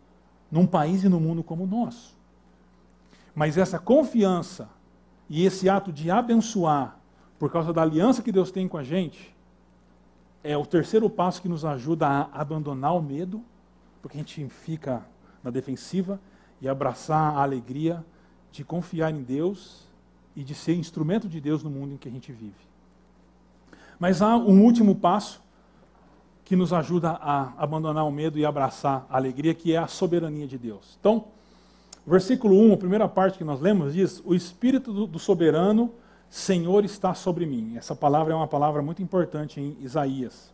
[0.56, 2.16] num país e no mundo como o nosso.
[3.36, 4.70] Mas essa confiança
[5.30, 6.98] e esse ato de abençoar,
[7.38, 9.36] por causa da aliança que Deus tem com a gente,
[10.42, 13.44] é o terceiro passo que nos ajuda a abandonar o medo,
[14.02, 15.06] porque a gente fica
[15.44, 16.22] na defensiva,
[16.62, 18.04] e abraçar a alegria
[18.50, 19.86] de confiar em Deus
[20.38, 22.54] e de ser instrumento de Deus no mundo em que a gente vive.
[24.00, 25.42] Mas há um último passo
[26.46, 30.46] que nos ajuda a abandonar o medo e abraçar a alegria, que é a soberania
[30.46, 30.96] de Deus.
[31.00, 31.26] Então,
[32.06, 35.92] versículo 1, a primeira parte que nós lemos, diz: O Espírito do, soberano
[36.30, 37.76] Senhor está sobre mim.
[37.76, 40.54] Essa palavra é uma palavra muito importante em Isaías.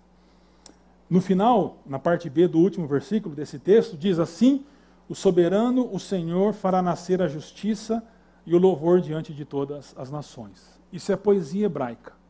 [1.09, 4.63] No final, na parte B do último versículo desse texto, diz assim:
[5.09, 8.01] O soberano, o Senhor, fará nascer a justiça
[8.45, 10.79] e o louvor diante de todas as nações.
[10.91, 12.20] Isso é poesia hebraica.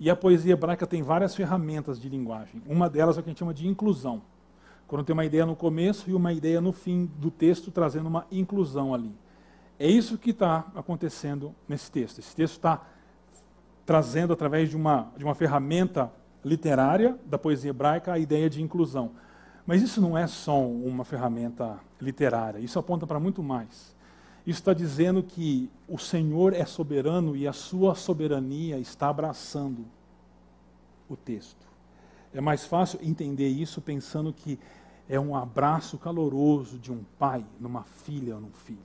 [0.00, 2.62] E a poesia hebraica tem várias ferramentas de linguagem.
[2.66, 4.22] Uma delas é o que a gente chama de inclusão.
[4.86, 8.26] Quando tem uma ideia no começo e uma ideia no fim do texto, trazendo uma
[8.30, 9.14] inclusão ali.
[9.78, 12.18] É isso que está acontecendo nesse texto.
[12.18, 12.82] Esse texto está
[13.84, 16.12] trazendo, através de uma, de uma ferramenta
[16.44, 19.12] literária da poesia hebraica, a ideia de inclusão.
[19.66, 23.94] Mas isso não é só uma ferramenta literária, isso aponta para muito mais.
[24.48, 29.84] Isso está dizendo que o Senhor é soberano e a sua soberania está abraçando
[31.06, 31.66] o texto.
[32.32, 34.58] É mais fácil entender isso pensando que
[35.06, 38.78] é um abraço caloroso de um pai numa filha ou num filho.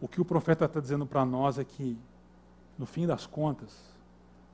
[0.00, 1.96] O que o profeta está dizendo para nós é que,
[2.76, 3.78] no fim das contas,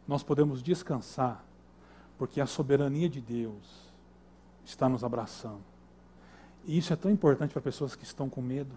[0.07, 1.43] nós podemos descansar,
[2.19, 3.91] porque a soberania de Deus
[4.67, 5.65] está nos abraçando.
[6.67, 8.77] E isso é tão importante para pessoas que estão com medo.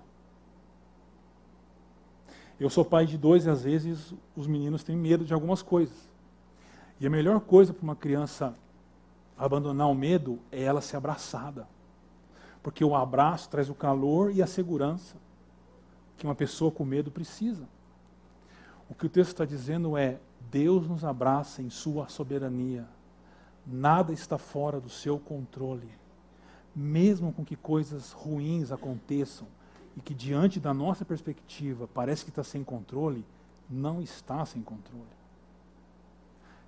[2.63, 6.09] Eu sou pai de dois e às vezes os meninos têm medo de algumas coisas.
[6.97, 8.55] E a melhor coisa para uma criança
[9.37, 11.67] abandonar o medo é ela ser abraçada.
[12.61, 15.17] Porque o abraço traz o calor e a segurança
[16.17, 17.67] que uma pessoa com medo precisa.
[18.89, 20.17] O que o texto está dizendo é:
[20.49, 22.87] Deus nos abraça em Sua soberania.
[23.67, 25.89] Nada está fora do seu controle.
[26.73, 29.47] Mesmo com que coisas ruins aconteçam,
[29.95, 33.25] e que diante da nossa perspectiva parece que está sem controle,
[33.69, 35.05] não está sem controle.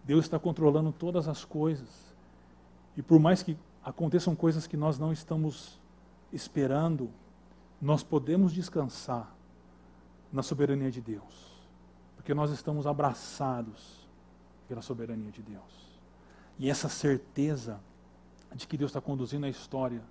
[0.04, 2.16] Deus está controlando todas as coisas.
[2.96, 5.80] E por mais que aconteçam coisas que nós não estamos
[6.32, 7.10] esperando,
[7.82, 9.34] nós podemos descansar
[10.32, 11.56] na soberania de Deus.
[12.16, 14.08] Porque nós estamos abraçados
[14.68, 15.86] pela soberania de Deus.
[16.58, 17.80] E essa certeza
[18.54, 20.02] de que Deus está conduzindo a história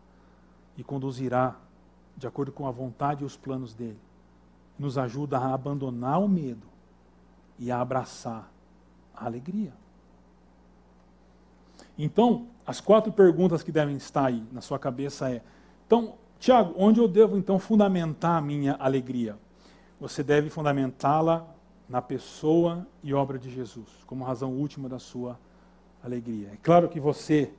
[0.77, 1.57] e conduzirá
[2.17, 3.99] de acordo com a vontade e os planos dele,
[4.79, 6.67] nos ajuda a abandonar o medo
[7.59, 8.51] e a abraçar
[9.15, 9.73] a alegria.
[11.97, 15.43] Então, as quatro perguntas que devem estar aí na sua cabeça é:
[15.87, 19.39] então, Tiago, onde eu devo então fundamentar a minha alegria?
[20.01, 21.47] Você deve fundamentá-la
[21.89, 25.39] na pessoa e obra de Jesus, como razão última da sua
[26.03, 26.51] alegria.
[26.53, 27.53] É claro que você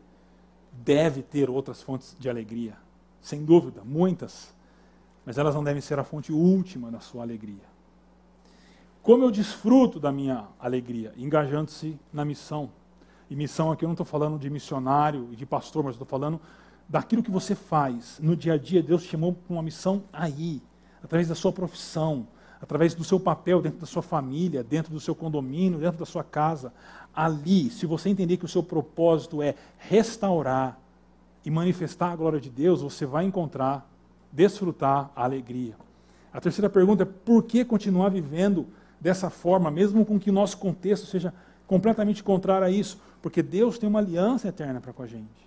[0.72, 2.76] deve ter outras fontes de alegria,
[3.26, 4.54] sem dúvida, muitas,
[5.26, 7.64] mas elas não devem ser a fonte última da sua alegria.
[9.02, 11.12] Como eu desfruto da minha alegria?
[11.18, 12.70] Engajando-se na missão.
[13.28, 16.40] E missão aqui eu não estou falando de missionário e de pastor, mas estou falando
[16.88, 18.20] daquilo que você faz.
[18.22, 20.62] No dia a dia, Deus te chamou para uma missão aí,
[21.04, 22.28] através da sua profissão,
[22.62, 26.24] através do seu papel dentro da sua família, dentro do seu condomínio, dentro da sua
[26.24, 26.72] casa.
[27.12, 30.80] Ali, se você entender que o seu propósito é restaurar
[31.46, 33.88] e manifestar a glória de Deus, você vai encontrar,
[34.32, 35.76] desfrutar a alegria.
[36.34, 38.66] A terceira pergunta é por que continuar vivendo
[39.00, 41.32] dessa forma, mesmo com que o nosso contexto seja
[41.68, 43.00] completamente contrário a isso?
[43.22, 45.46] Porque Deus tem uma aliança eterna para com a gente.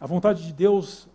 [0.00, 1.08] A vontade de Deus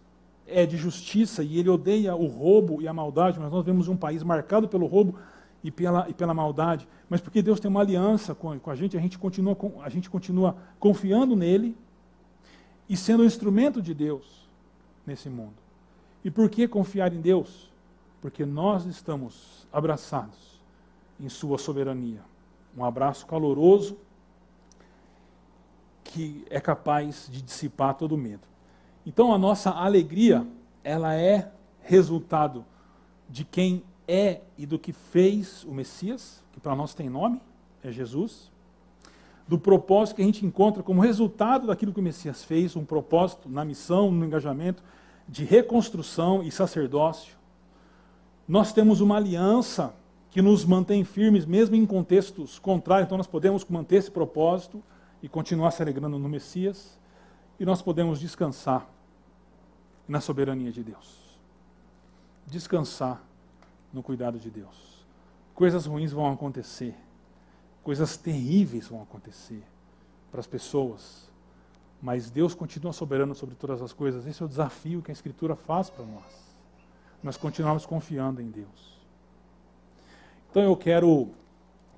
[0.46, 3.98] é de justiça e ele odeia o roubo e a maldade, mas nós vemos um
[3.98, 5.18] país marcado pelo roubo
[5.64, 6.88] e pela, e pela maldade.
[7.10, 10.10] Mas porque Deus tem uma aliança com, com a gente, a gente, continua, a gente
[10.10, 11.76] continua confiando nele
[12.88, 14.48] e sendo um instrumento de Deus
[15.06, 15.56] nesse mundo.
[16.24, 17.72] E por que confiar em Deus?
[18.22, 20.60] Porque nós estamos abraçados
[21.20, 22.22] em Sua soberania.
[22.76, 23.98] Um abraço caloroso
[26.04, 28.48] que é capaz de dissipar todo medo.
[29.06, 30.48] Então a nossa alegria,
[30.84, 32.66] ela é resultado
[33.30, 37.42] de quem é e do que fez o Messias, que para nós tem nome,
[37.84, 38.52] é Jesus.
[39.48, 43.48] Do propósito que a gente encontra como resultado daquilo que o Messias fez, um propósito
[43.48, 44.84] na missão, no engajamento
[45.28, 47.36] de reconstrução e sacerdócio.
[48.48, 49.94] Nós temos uma aliança
[50.32, 54.84] que nos mantém firmes, mesmo em contextos contrários, então nós podemos manter esse propósito
[55.24, 57.00] e continuar se alegrando no Messias,
[57.60, 58.88] e nós podemos descansar
[60.08, 61.40] na soberania de Deus.
[62.46, 63.24] Descansar
[63.94, 65.06] no cuidado de Deus.
[65.54, 66.96] Coisas ruins vão acontecer,
[67.86, 69.62] coisas terríveis vão acontecer
[70.32, 71.30] para as pessoas,
[72.02, 74.26] mas Deus continua soberano sobre todas as coisas.
[74.26, 76.56] Esse é o desafio que a Escritura faz para nós.
[77.22, 79.00] Nós continuamos confiando em Deus.
[80.50, 81.30] Então eu quero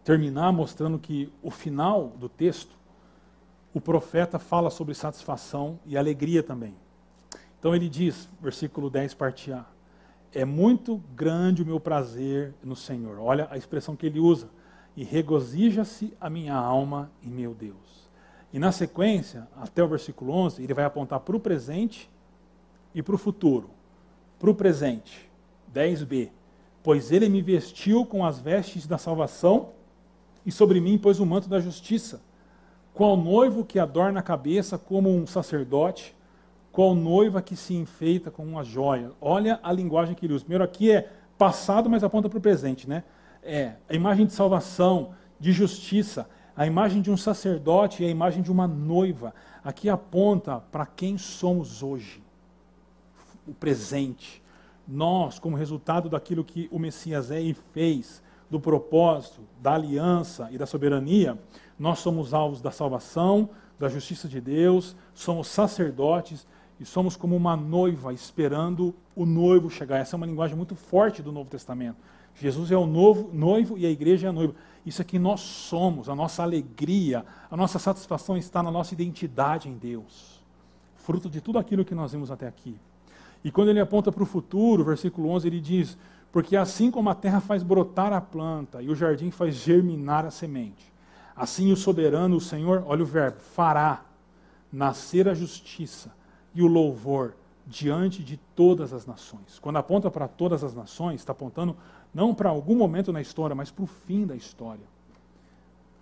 [0.03, 2.75] terminar mostrando que o final do texto,
[3.73, 6.75] o profeta fala sobre satisfação e alegria também.
[7.57, 9.65] Então ele diz, versículo 10, parte A:
[10.33, 13.19] É muito grande o meu prazer no Senhor.
[13.19, 14.49] Olha a expressão que ele usa.
[14.97, 18.09] E regozija-se a minha alma em meu Deus.
[18.51, 22.09] E na sequência, até o versículo 11, ele vai apontar para o presente
[22.93, 23.69] e para o futuro.
[24.37, 25.29] Para o presente,
[25.73, 26.31] 10b.
[26.83, 29.69] Pois ele me vestiu com as vestes da salvação
[30.45, 32.19] e sobre mim pôs o manto da justiça.
[32.93, 36.17] Qual noivo que adorna a cabeça como um sacerdote
[36.77, 39.09] qual noiva que se enfeita com uma joia.
[39.19, 40.43] Olha a linguagem que ele usa.
[40.43, 43.03] Primeiro aqui é passado, mas aponta para o presente, né?
[43.49, 48.43] É a imagem de salvação, de justiça, a imagem de um sacerdote e a imagem
[48.43, 49.33] de uma noiva.
[49.63, 52.21] Aqui aponta para quem somos hoje.
[53.47, 54.43] O presente.
[54.85, 60.57] Nós, como resultado daquilo que o Messias é e fez, do propósito, da aliança e
[60.57, 61.39] da soberania,
[61.79, 66.45] nós somos alvos da salvação, da justiça de Deus, somos sacerdotes,
[66.79, 69.99] e somos como uma noiva esperando o noivo chegar.
[69.99, 71.97] Essa é uma linguagem muito forte do Novo Testamento.
[72.39, 74.53] Jesus é o novo, noivo e a igreja é a noiva.
[74.85, 79.67] Isso é que nós somos, a nossa alegria, a nossa satisfação está na nossa identidade
[79.67, 80.41] em Deus.
[80.95, 82.77] Fruto de tudo aquilo que nós vimos até aqui.
[83.43, 85.97] E quando ele aponta para o futuro, versículo 11, ele diz:
[86.31, 90.31] Porque assim como a terra faz brotar a planta e o jardim faz germinar a
[90.31, 90.93] semente,
[91.35, 94.05] assim o soberano, o Senhor, olha o verbo, fará
[94.71, 96.11] nascer a justiça
[96.53, 99.59] e o louvor diante de todas as nações.
[99.59, 101.75] Quando aponta para todas as nações, está apontando
[102.17, 104.87] não para algum momento na história, mas para o fim da história.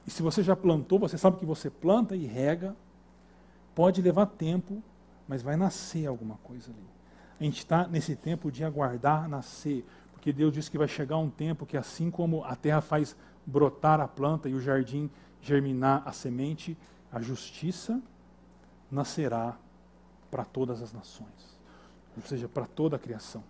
[0.08, 2.74] E se você já plantou, você sabe que você planta e rega,
[3.76, 4.82] pode levar tempo,
[5.28, 6.88] mas vai nascer alguma coisa ali.
[7.38, 11.30] A gente está nesse tempo de aguardar nascer, porque Deus disse que vai chegar um
[11.30, 13.14] tempo que, assim como a terra faz
[13.46, 16.78] brotar a planta e o jardim germinar a semente,
[17.12, 18.02] a justiça
[18.90, 19.58] nascerá
[20.32, 21.60] para todas as nações.
[22.16, 23.44] Ou seja, para toda a criação,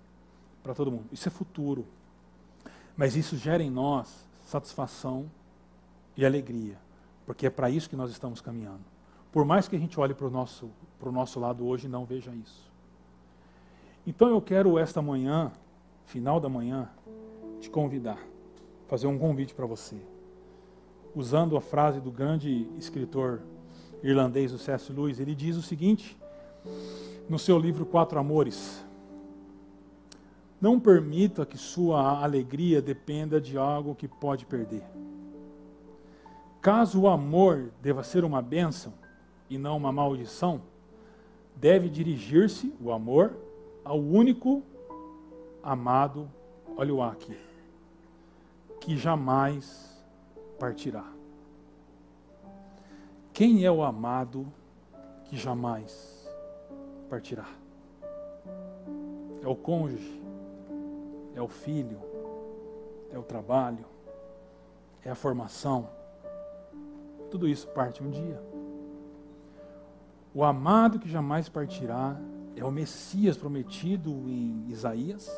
[0.63, 1.05] para todo mundo.
[1.11, 1.85] Isso é futuro.
[2.95, 5.29] Mas isso gera em nós satisfação
[6.15, 6.77] e alegria,
[7.25, 8.83] porque é para isso que nós estamos caminhando.
[9.31, 10.69] Por mais que a gente olhe para o nosso,
[11.03, 12.71] nosso lado hoje e não veja isso.
[14.07, 15.51] Então eu quero esta manhã,
[16.05, 16.87] final da manhã,
[17.59, 18.19] te convidar,
[18.87, 19.97] fazer um convite para você.
[21.13, 23.41] Usando a frase do grande escritor
[24.03, 24.91] irlandês, o C.S.
[24.93, 26.17] Lewis, ele diz o seguinte:
[27.27, 28.84] no seu livro Quatro Amores.
[30.59, 34.83] Não permita que sua alegria dependa de algo que pode perder.
[36.61, 38.93] Caso o amor deva ser uma bênção
[39.49, 40.61] e não uma maldição,
[41.55, 43.37] deve dirigir-se, o amor,
[43.83, 44.63] ao único
[45.61, 46.29] amado,
[46.75, 47.37] olha o aqui,
[48.81, 50.03] que jamais
[50.59, 51.05] partirá.
[53.31, 54.51] Quem é o amado
[55.25, 56.27] que jamais
[57.09, 57.47] partirá?
[59.43, 60.21] É o cônjuge,
[61.35, 62.01] é o filho,
[63.11, 63.85] é o trabalho,
[65.03, 65.89] é a formação.
[67.29, 68.41] Tudo isso parte um dia.
[70.33, 72.17] O amado que jamais partirá
[72.55, 75.29] é o Messias prometido em Isaías.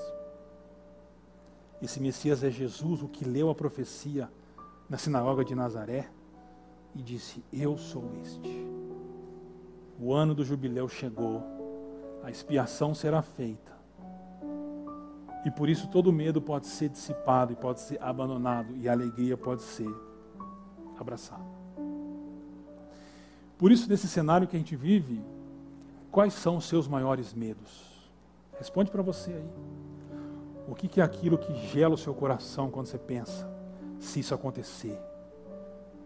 [1.82, 4.30] Esse Messias é Jesus, o que leu a profecia
[4.90, 6.10] na sinagoga de Nazaré
[6.96, 8.68] e disse: Eu sou este.
[10.00, 11.44] O ano do jubileu chegou,
[12.24, 13.77] a expiação será feita.
[15.48, 19.38] E por isso todo medo pode ser dissipado e pode ser abandonado, e a alegria
[19.38, 19.90] pode ser
[21.00, 21.46] abraçada.
[23.58, 25.24] Por isso, nesse cenário que a gente vive,
[26.12, 28.12] quais são os seus maiores medos?
[28.60, 29.50] Responde para você aí.
[30.68, 33.50] O que é aquilo que gela o seu coração quando você pensa,
[34.02, 35.00] se isso acontecer?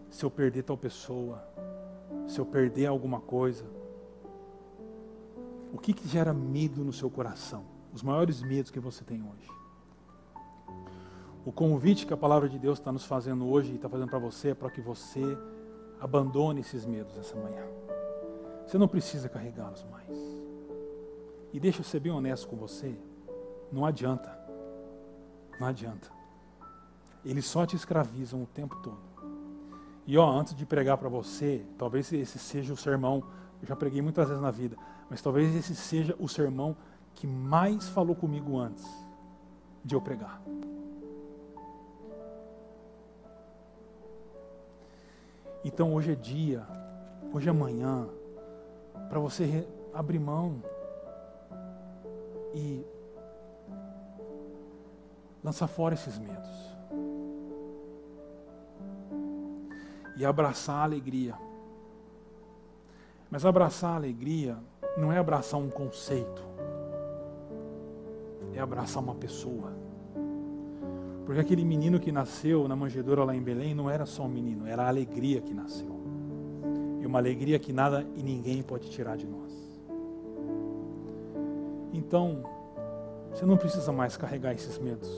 [0.08, 1.44] Se eu perder tal pessoa?
[2.28, 3.64] Se eu perder alguma coisa?
[5.72, 7.71] O que, que gera medo no seu coração?
[7.92, 9.50] Os maiores medos que você tem hoje.
[11.44, 14.18] O convite que a palavra de Deus está nos fazendo hoje e está fazendo para
[14.18, 15.36] você é para que você
[16.00, 17.64] abandone esses medos essa manhã.
[18.66, 20.18] Você não precisa carregá-los mais.
[21.52, 22.96] E deixa eu ser bem honesto com você,
[23.70, 24.38] não adianta.
[25.60, 26.10] Não adianta.
[27.24, 29.12] Eles só te escravizam o tempo todo.
[30.06, 33.22] E ó, antes de pregar para você, talvez esse seja o sermão,
[33.60, 34.76] eu já preguei muitas vezes na vida,
[35.08, 36.76] mas talvez esse seja o sermão
[37.14, 38.86] que mais falou comigo antes
[39.84, 40.40] de eu pregar.
[45.64, 46.66] Então hoje é dia,
[47.32, 48.08] hoje é manhã,
[49.08, 50.62] para você abrir mão
[52.54, 52.84] e
[55.42, 56.72] lançar fora esses medos.
[60.16, 61.34] E abraçar a alegria.
[63.30, 64.58] Mas abraçar a alegria
[64.96, 66.42] não é abraçar um conceito,
[68.62, 69.72] abraçar uma pessoa.
[71.24, 74.66] Porque aquele menino que nasceu na manjedoura lá em Belém não era só um menino,
[74.66, 76.00] era a alegria que nasceu.
[77.00, 79.52] E uma alegria que nada e ninguém pode tirar de nós.
[81.92, 82.42] Então,
[83.30, 85.10] você não precisa mais carregar esses medos.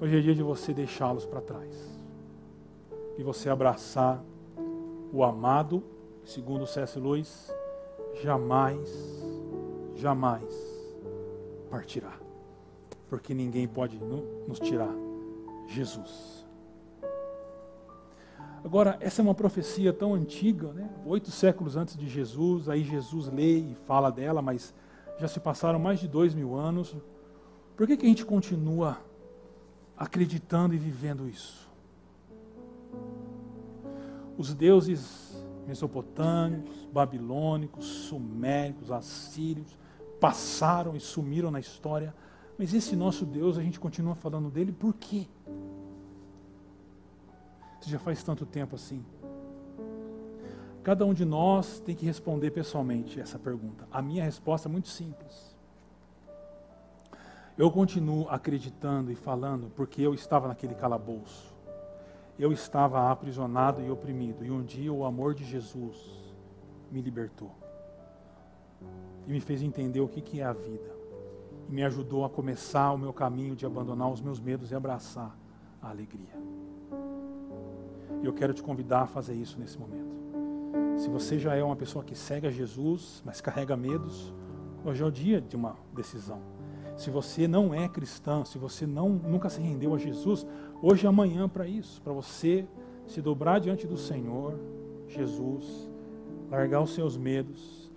[0.00, 1.98] Hoje é dia de você deixá-los para trás.
[3.16, 4.22] E você abraçar
[5.12, 5.82] o amado,
[6.24, 6.98] segundo C.S.
[6.98, 7.52] Lewis,
[8.22, 8.88] jamais,
[9.96, 10.44] jamais
[11.70, 12.17] partirá.
[13.08, 13.98] Porque ninguém pode
[14.46, 14.94] nos tirar
[15.66, 16.46] Jesus.
[18.64, 20.90] Agora, essa é uma profecia tão antiga, né?
[21.06, 24.74] oito séculos antes de Jesus, aí Jesus lê e fala dela, mas
[25.18, 26.94] já se passaram mais de dois mil anos.
[27.76, 28.98] Por que, que a gente continua
[29.98, 31.68] acreditando e vivendo isso.
[34.36, 39.76] Os deuses mesopotâmicos, babilônicos, suméricos, assírios
[40.20, 42.14] passaram e sumiram na história,
[42.58, 45.28] mas esse nosso Deus a gente continua falando dele por quê?
[47.80, 49.04] Se já faz tanto tempo assim.
[50.82, 53.86] Cada um de nós tem que responder pessoalmente essa pergunta.
[53.92, 55.56] A minha resposta é muito simples.
[57.56, 61.54] Eu continuo acreditando e falando porque eu estava naquele calabouço.
[62.38, 64.44] Eu estava aprisionado e oprimido.
[64.44, 65.96] E um dia o amor de Jesus
[66.90, 67.52] me libertou.
[69.26, 70.97] E me fez entender o que é a vida.
[71.68, 75.36] E me ajudou a começar o meu caminho de abandonar os meus medos e abraçar
[75.82, 76.36] a alegria.
[78.22, 80.16] E eu quero te convidar a fazer isso nesse momento.
[80.96, 84.34] Se você já é uma pessoa que segue a Jesus, mas carrega medos,
[84.84, 86.40] hoje é o dia de uma decisão
[86.98, 90.44] se você não é cristão, se você não, nunca se rendeu a Jesus,
[90.82, 92.66] hoje é amanhã para isso, para você
[93.06, 94.58] se dobrar diante do Senhor,
[95.06, 95.88] Jesus,
[96.50, 97.88] largar os seus medos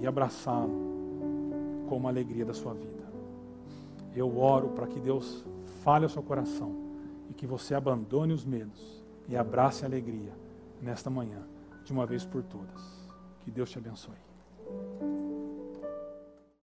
[0.00, 0.72] e abraçá-lo
[1.86, 2.95] com a alegria da sua vida.
[4.16, 5.44] Eu oro para que Deus
[5.84, 6.74] fale ao seu coração
[7.28, 10.32] e que você abandone os medos e abrace a alegria
[10.80, 11.46] nesta manhã,
[11.84, 13.08] de uma vez por todas.
[13.42, 14.16] Que Deus te abençoe.